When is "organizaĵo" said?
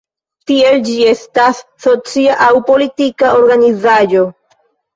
3.45-4.27